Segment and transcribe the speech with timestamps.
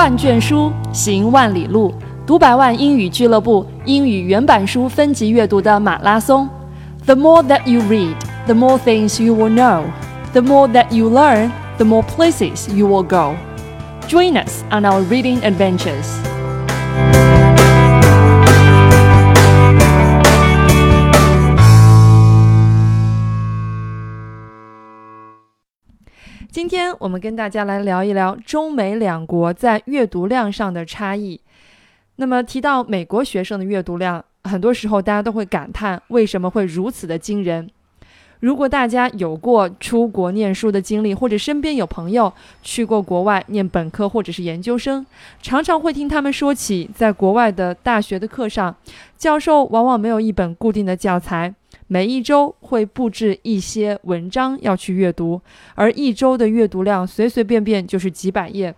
[0.00, 1.94] 万卷书，行万里路。
[2.26, 6.48] 读百万英语俱乐部英语原版书分级阅读的马拉松。
[7.04, 8.14] The more that you read,
[8.46, 9.84] the more things you will know.
[10.32, 13.36] The more that you learn, the more places you will go.
[14.08, 16.19] Join us on our reading adventures.
[26.61, 31.41] 今天我们跟大家来聊一聊中美两国在阅读量上的差异。
[32.17, 37.67] 那么提到美国学生的阅读量，很多时候大家都会感叹为什么会如此的惊人。
[38.41, 45.03] 如果大家有过出国念书的经历，或者身边有朋友去过国外念本科或者是研究生，
[45.41, 48.75] 常常会听他们说起，在国外的大学的课上，
[49.17, 51.55] 教授往往没有一本固定的教材，
[51.93, 55.41] 每一周会布置一些文章要去阅读，
[55.75, 58.73] 而一周的阅读量随随便便就是几百页。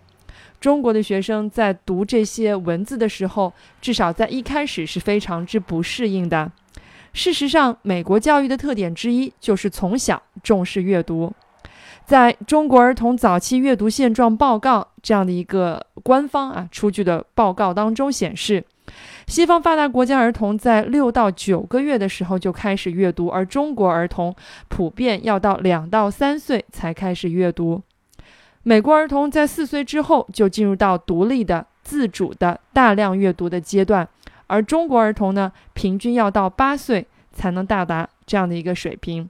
[0.60, 6.50] 中国的学生在读这些文字的时候，至少在一开始是非常之不适应的。
[7.12, 11.32] 事实上，美国教育的特点之一就是从小重视阅读。
[12.04, 18.64] 在中国儿童早期阅读现状报告这样的一个官方啊出具的报告当中显示，
[19.26, 24.34] 西方发达国家儿童在六到九个月的时候就开始阅读，而中国儿童
[24.68, 27.82] 普遍要到两到三岁才开始阅读。
[28.62, 34.08] 美国儿童在四岁之后就进入到独立的、自主的大量阅读的阶段。
[34.46, 39.28] 而中国儿童呢，平均要到八岁才能到达这样的一个水平，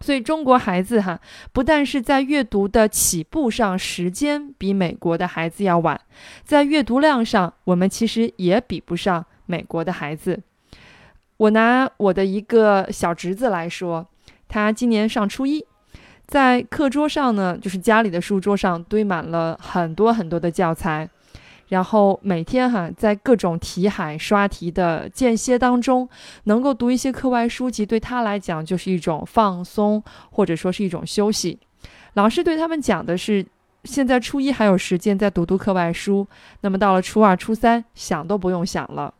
[0.00, 1.20] 所以中国孩子哈，
[1.52, 6.00] 不但是在阅读的起步上时间比美国的孩子要晚，
[6.42, 10.40] 在阅读量上，我们其实也比不上美国的孩子。
[11.36, 14.06] 我拿我的一个小侄子来说，
[14.48, 15.64] 他今年上初一，
[16.26, 21.08] 在课桌上呢，就是家里的书桌上堆满了很多很多的教材。
[21.70, 26.08] 然后每天哈，在各种题海刷题的间歇当中，
[26.44, 31.58] 能够读一些课外书籍，对他来讲就是一种放松，或者说是一种休息。
[32.14, 33.46] 老师对他们讲的是，
[33.84, 36.26] 现在初一还有时间再读读课外书，
[36.62, 39.14] 那么到了初二、初三，想都不用想了。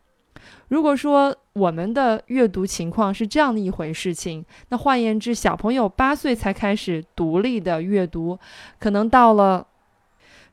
[0.66, 8.36] 如果说我们的阅读情况是这样的一回事情，那换言之，小朋友八岁才开始独立的阅读，
[8.80, 9.69] 可能到了。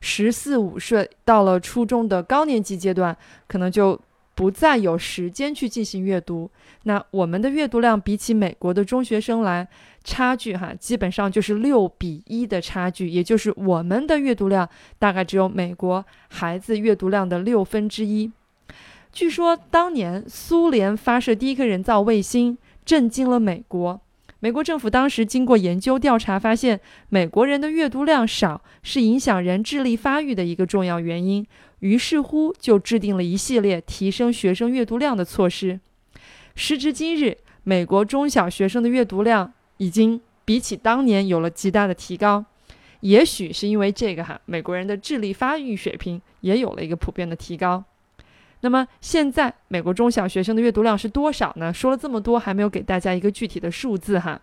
[0.00, 3.16] 十四五岁到了初中的高年级阶段，
[3.46, 4.00] 可能就
[4.34, 6.50] 不再有时间去进行阅读。
[6.84, 9.66] 那我们的阅读量比起美国的中学生来，
[10.04, 18.30] 差距哈，基本上就是六比一的差距，也就是我们的阅读量大概只有美国孩子阅读量的六分之一。
[19.12, 24.00] 据说当年苏联发射第一颗人造卫星，震惊了美国。
[24.40, 31.44] 美国政府当时经过研究调查，发现美国人的阅读量少是影响人智力发育的一个重要原因。
[31.80, 35.80] 于是乎，就制定了一系列提升学生阅读量的措施。
[36.54, 42.44] 时至今日，美国中小学生的阅读量已经比起当年有了极大的提高。
[43.00, 47.84] 也许是因为这个哈，美国人的智力发育水平也有了一个普遍的提高。
[48.60, 51.72] 那么现在美国中小学生的阅读量是多少呢？
[51.72, 54.40] 说了这么多，还没有给大家一个具体的数字哈。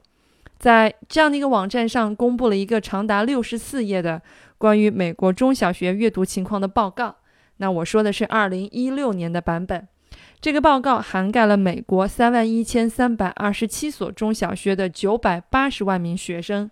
[0.58, 4.20] 在这样的一个网站上公布了一个长达六十四页的
[4.58, 7.16] 关于美国中小学阅读情况的报告。
[7.58, 9.86] 那我说的是二零一六年的版本，
[10.40, 16.70] 这个报告涵盖了美国三万一千三百二十七所中小学的九百八十万名学生，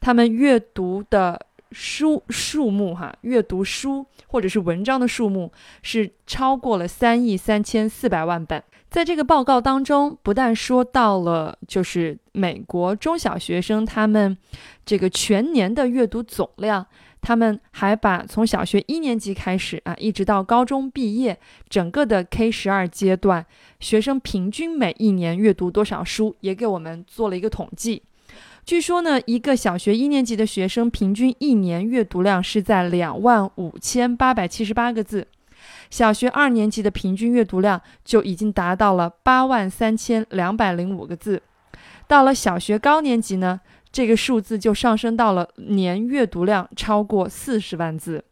[0.00, 5.52] 他们阅读的书数目，哈，阅读书或者是文章的数目
[5.82, 8.62] 是超过了三亿三千四百万本。
[8.88, 14.36] 在这个报告当中，不但说到了就是美国中小学生他们
[14.84, 16.86] 这个全年的阅读总量。
[17.22, 21.38] 他们还把从小学一年级开始啊，一直到高中毕业，
[21.68, 23.44] 整个的 K 十二阶段，
[23.78, 28.02] 学生平均每一年阅读多少书，也给我们做了一个统计。
[28.64, 35.26] 据说呢，一个小学一年级的学生平均一年阅读量是在两万五千八百七十八个字，
[35.90, 41.42] 小学二年级的平均阅读量就已经达到了八万三千两百零五个字，
[42.06, 43.60] 到了小学高年级呢？
[43.92, 48.24] 这个数字就上升到了年阅读量超过四十万字。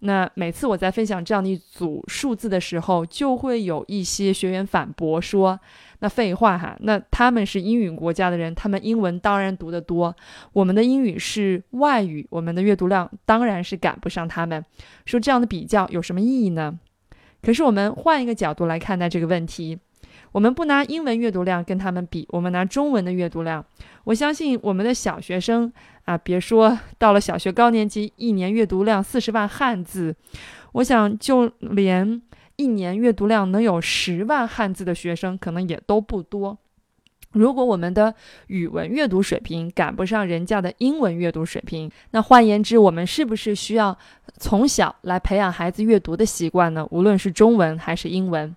[0.00, 5.58] 那每次我在分享这样的一组数字的时候，就会有一些学员反驳说
[6.00, 10.14] ：“那废话哈，那他们是英语国家的人，他们英文当然读得多。
[10.52, 14.62] 我们的英语是外语，我们的阅读量当然是赶不上他们。
[15.06, 16.78] 说这样的比较有什么意义呢？
[17.42, 19.78] 可是我们换一个角度来看待这个问题。”
[20.36, 23.64] 我们不拿英文阅读量跟他们比，我们拿中文的阅读量。
[24.04, 25.72] 我相信我们的小学生
[26.04, 30.14] 啊，别说到了小学高年级，一年阅读量四十万汉字，
[30.72, 32.20] 我想就连
[32.56, 36.58] 一年阅读量能有十万汉字的学生，可能也都不多。
[37.32, 38.14] 如果我们的
[38.48, 43.96] 语文阅读水平赶不上人家的英文阅读水平，那换言之，我们是不是需要
[44.36, 46.86] 从小来培养孩子阅读的习惯呢？
[46.90, 48.54] 无论是中文还是英文。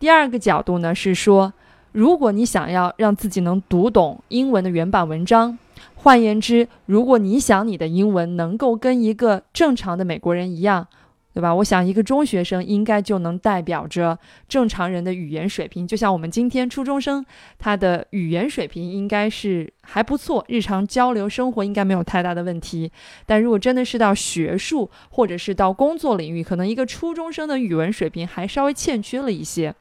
[0.00, 1.52] 第二个角度呢是说，
[1.92, 5.58] 如果你想要让自己能读懂英文的原版文章，
[5.94, 10.88] 换言之，如果你想你的英文能够跟一个正常的美国人一样，
[11.34, 11.54] 对吧？
[11.56, 14.18] 我想一个中学生应该就能代表着
[14.48, 17.22] 正常人的语言水平，就像我们今天初中生，
[17.58, 22.90] 他的语言水平应该是还不错，日常交流生活应该没有太大的问题。
[23.26, 29.74] 但如果真的是到学术或者是到工作领域，可能一个初中生的语文水平还稍微欠缺了一些。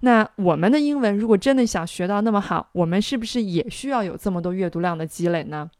[0.00, 5.70] 那我们的英文如果真的想学到那么好，我们是不是也需要有这么多阅读量的积累呢？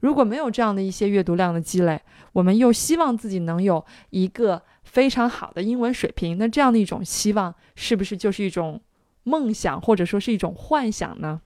[0.00, 2.00] 如果没有这样的一些阅读量的积累，
[2.32, 8.80] 我们又希望自己能有一个非常好的英文水平，那这样的一种希望是不是就是一种
[9.22, 11.40] 梦想，或者说是一种幻想呢？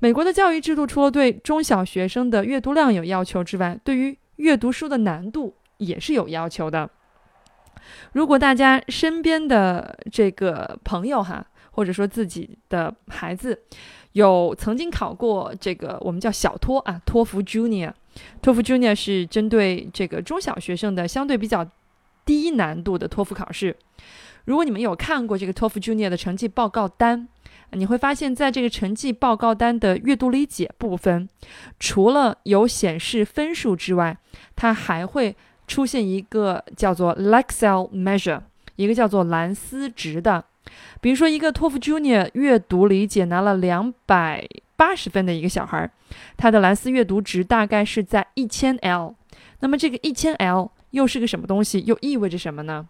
[0.00, 6.90] 美国的教育制度除了对中小学生的阅读量有要求之外，对于阅读书的难度也是有要求的。
[8.12, 13.58] 如果大家身边的这个朋友哈，或者说自己的孩子，
[14.12, 17.92] 有曾经考过这个我们叫小托啊，托福 Junior，
[18.42, 21.66] 托福 Junior 是针对这个中小学生的相对比较
[22.26, 23.74] 低难度的托福考试。
[24.44, 27.26] 如果你们有看过这个托福 Junior 的成绩报告单，
[27.70, 31.28] 你会发现在这个成绩报告单的阅读理解部分，
[31.80, 34.18] 除了有显示分数之外，
[34.54, 35.34] 它还会。
[35.72, 38.42] 出现一个叫做 Lexile Measure，
[38.76, 40.44] 一个叫做蓝思值的。
[41.00, 44.46] 比如说，一个托福 Junior 阅读理解拿了两百
[44.76, 45.90] 八十分的一个小孩，
[46.36, 49.14] 他的蓝思阅读值大概是在一千 L。
[49.60, 51.82] 那么这个一千 L 又是个什么东西？
[51.86, 52.86] 又意味着什么呢？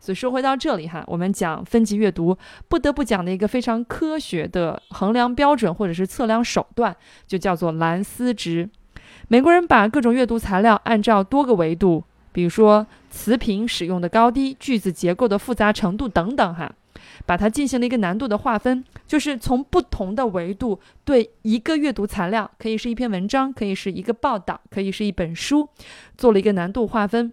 [0.00, 2.36] 所以说回到这里哈，我们讲分级阅读，
[2.66, 6.96] 不得不讲的一个非常科学的衡量标准或者是测量手段，
[7.28, 8.68] 就叫做蓝思值。
[9.28, 12.02] 美国人把各种阅读材料按照多个维度，
[12.32, 16.72] 比如说词频使用的高低、句子结构的复杂程度等等，哈，
[17.26, 25.68] 把它进行了一个难度的划分，就是从不同的维度对一个阅读材料，可以是一篇文章，可以是一个报道，可以是一本书，
[26.16, 27.32] 做了一个难度划分。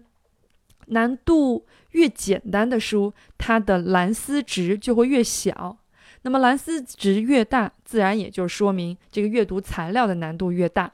[0.88, 5.76] 难度越简单的书，它的蓝思值就会越小。
[6.22, 10.92] 那么蓝思值越大，自然也就说明这个阅读材料的难度越大。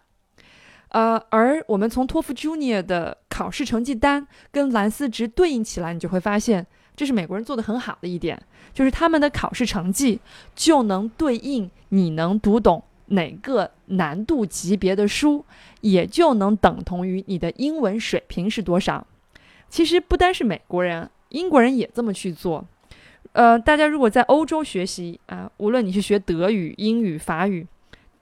[0.92, 8.38] 呃，而我们从托福 Junior 的考试成绩单跟蓝思值对应起来，你就会发现，这是美国人做的很好的一点，
[8.74, 10.20] 就是他们的考试成绩
[10.54, 15.42] 就能对应你能读懂哪个难度级别的书，
[15.80, 19.06] 也就能等同于你的英文水平是多少。
[19.70, 22.62] 其实不单是美国人，英国人也这么去做。
[23.32, 27.66] 呃，大家如果在欧洲学习啊，无论你是学德语、英语、法语。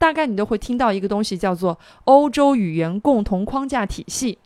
[0.01, 4.39] 大概你都会听到一个东西，叫做欧洲语言共同框架体系。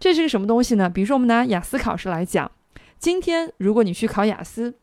[0.00, 0.90] 这是个什么东西呢？
[0.90, 2.50] 比如说，我们拿雅思考试来讲，
[2.98, 4.74] 今天如果你去考雅思，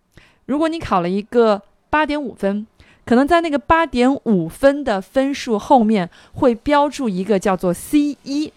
[0.46, 2.65] 如果你考了一个八点五分，
[3.03, 8.53] 可能在那个八点五分的分数后面会标注一个叫做 C 一；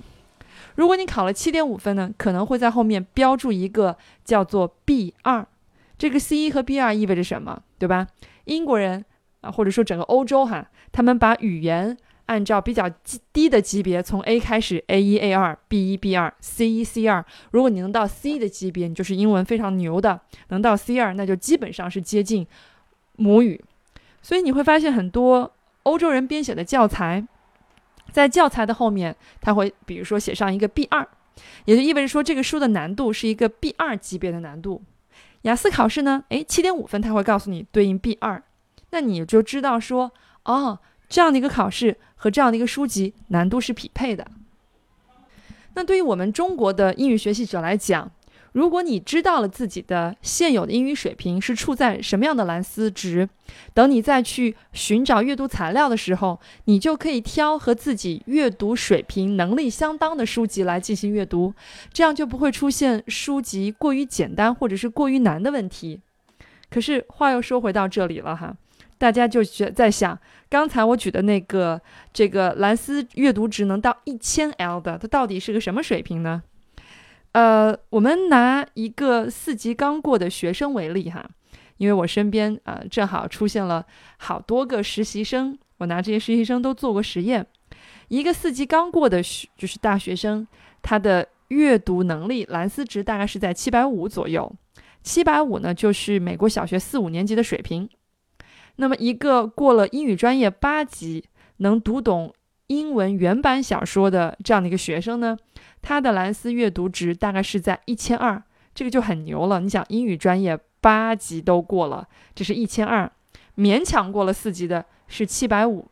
[0.76, 5.44] 如果你考了七点五分呢，可能会在后面标注一个叫做 B 二。
[5.98, 7.60] 这个 C 一和 B 二意味着什么？
[7.76, 8.06] 对吧？
[8.44, 9.04] 英国人。
[9.40, 12.88] 啊，或者说整个欧洲哈，他们把语言按照比较
[13.32, 17.24] 低的级别，从 A 开始，A 一、A 二、B 一、B 二、C 一、C 二。
[17.50, 22.46] 如果你能到 C 的级别，你就是英文非常牛的；能到 C 二，那就基本上是接近
[23.16, 23.60] 母语。
[24.22, 25.50] 所以你会发现，很多
[25.82, 27.26] 欧洲人编写的教材，
[28.12, 31.08] 在教材的后面，他会比如说写上一个 B 二，
[31.64, 34.82] 也就意味着说这个书的难度是一个 B 二级别的难度。
[35.42, 38.42] 雅思考试呢，诶，七点五分，他会告诉你对应 B 二。
[38.90, 40.12] 那你就知道说，
[40.44, 40.78] 哦，
[41.08, 44.26] 这样的一个考试和这样的一个书籍难度是匹配的。
[45.74, 48.10] 那对于我们中国的英语学习者来讲，
[48.52, 53.28] 如果你知道了自己的现有的英语水平是处在什么样的蓝思值，
[53.72, 61.54] 等你再去寻找阅读材料的时候，你就可以挑和自己阅读水平能力相当的书籍来进行阅读，
[61.92, 66.00] 这样就不会出现书籍过于简单或者是过于难的问题。
[66.68, 68.56] 可是话又说回到这里了哈，
[69.00, 70.16] 大家就觉在想，
[70.50, 71.80] 刚才我举的那个
[72.12, 76.42] 这个蓝思阅读值能到一千 L 的，它到底是个什么水平呢？
[77.32, 81.26] 呃，我们拿一个四级刚过的学生为例哈，
[81.78, 83.86] 因为我身边啊正好出现了
[84.18, 87.46] 好多个实习生，我拿这些实习生都做过实验。
[88.08, 90.46] 一个四级刚过的学就是大学生，
[90.82, 94.52] 他的阅读能力蓝思值大概是在七百五左右，
[95.02, 97.88] 七百五呢就是美国小学四五年级的水平。
[98.80, 101.22] 那么一个过了英语专业八级，
[101.58, 102.32] 能读懂
[102.68, 105.36] 英文原版小说的这样的一个学生呢？
[105.82, 108.42] 他的蓝思阅读值大概是在一千二，
[108.74, 109.60] 这个就很牛了。
[109.60, 113.12] 你想，英语专业八级都过了，这是一千二，
[113.58, 115.86] 勉强过了四级的是七百五。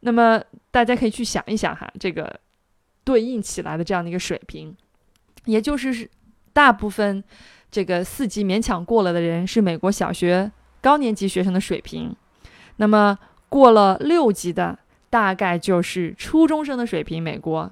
[0.00, 2.40] 那么大家可以去想一想哈，这个
[3.04, 4.76] 对应起来的这样的一个水平，
[5.44, 6.10] 也就是
[6.52, 7.22] 大部分
[7.70, 10.50] 这个四级勉强过了的人是美国小学
[10.80, 12.14] 高年级学生的水平，
[12.76, 13.18] 那么
[13.48, 17.22] 过了六级的大概就是初中生的水平。
[17.22, 17.70] 美国，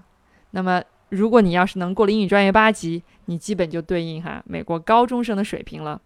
[0.53, 0.83] 那么。
[1.11, 5.99] 如果你要是能过了英语专业八级，你基本就对应哈美国高中生的水平了。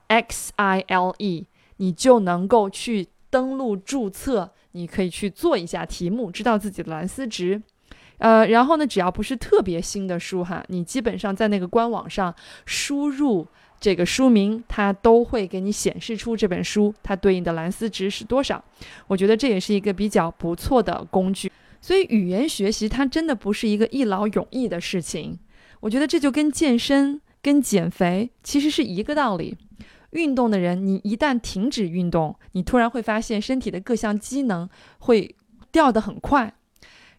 [0.08, 1.48] x i l e。
[1.78, 7.62] 你就能够去登录注册，你可以去做一下题目，知道自己的蓝思值。
[8.20, 12.34] 呃，然后呢，只要不是特别新的书哈，你基本上在那个官网上
[12.66, 13.48] 输入
[13.84, 18.63] 这个书名，它都会给你显示出这本书它对应的蓝思值是多少。
[19.08, 21.52] 我觉得这也是一个比较不错的工具。
[21.82, 25.38] 所以语言学习它真的不是一个一劳永逸的事情。
[25.82, 29.58] 我觉得这就跟健身、跟减肥其实是一个道理。
[30.12, 35.36] 运动的人，你一旦停止运动，你突然会发现身体的各项机能会
[35.74, 36.54] 掉得很快。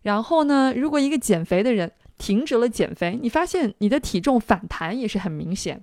[0.01, 5.83] 然后呢，如果一个减肥的人停止了减肥，你发现你的体重反弹也是很明显。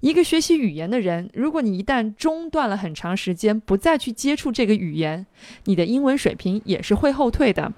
[0.00, 5.26] 一个学习语言的人，如果你一旦中断了很长时间，不再去接触这个语言，
[5.64, 7.72] 你的英文水平也是会后退的。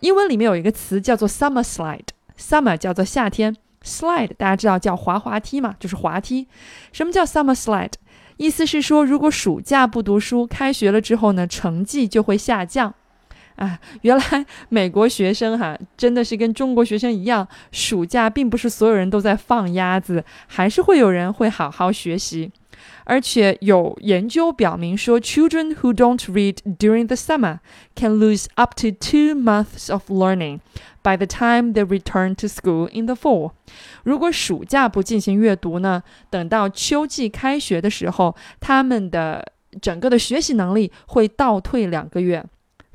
[0.00, 3.56] 英文里面有一个词叫做 summer slide，summer 叫做夏天。
[3.80, 6.48] Slide，大家知道叫滑滑梯嘛，就是滑梯。
[6.92, 7.92] 什么叫 summer slide？
[8.36, 12.94] 意思是说，如果暑假不读书，开学了之后呢，成绩就会下降。
[13.58, 22.50] 啊，原来美国学生哈，真的是跟中国学生一样，暑假并不是所有人都在放鸭子，还是会有人会好好学习。
[23.02, 27.58] 而且有研究表明说，children who don't read during the summer
[27.96, 30.60] can lose up to two months of learning
[31.02, 33.50] by the time they return to school in the fall。
[34.04, 42.44] 如果暑假不进行阅读呢，等到秋季开学的时候，他们的整个的学习能力会倒退两个月。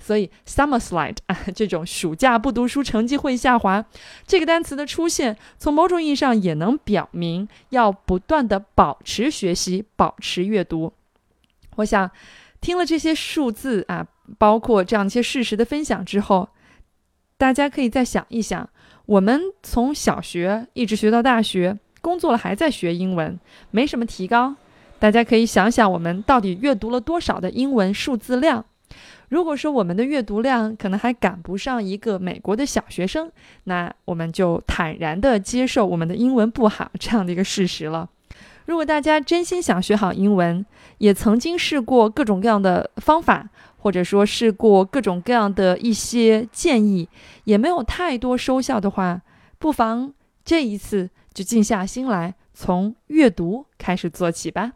[0.05, 3.85] 所以，summer slide 啊，这种暑假不读书，成绩会下滑。
[4.27, 10.91] 这个单词的出现，从某种意义上也能表明要不断的保持学习，保持阅读。
[11.77, 12.11] 我想，
[12.59, 14.05] 听了这些数字啊，
[14.37, 16.49] 包括这样一些事实的分享之后，
[17.37, 18.69] 大家可以再想一想：
[19.05, 23.39] 我们从小学一直学到大学，工作了还在学英文，
[23.71, 24.57] 没什么提高。
[24.99, 28.65] 大家可以想想，我们到底阅读了多少的英文数字量？
[29.29, 33.31] 如果说我们的阅读量可能还赶不上一个美国的小学生，
[33.63, 38.09] 那我们就坦然地接受我们的英文不好这样的一个事实了。
[38.65, 40.65] 如果大家真心想学好英文，
[40.99, 47.09] 也曾经试过各种各样的方法，或者说试过各种各样的一些建议，
[47.43, 49.21] 也没有太多收效的话，
[49.59, 50.13] 不妨
[50.45, 54.73] 这一次就静下心来，从阅读开始做起吧。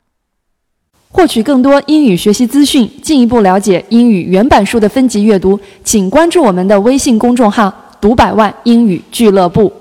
[1.17, 9.74] 获取更多英语学习资讯，进一步了解英语原版书的分级阅读，请关注我们的微信公众号“读百万英语俱乐部”。